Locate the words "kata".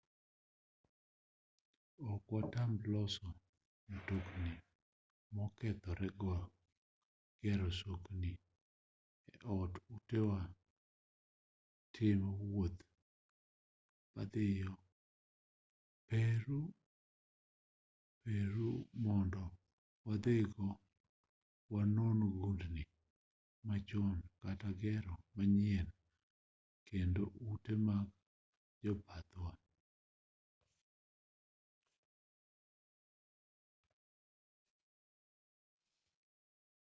24.41-24.69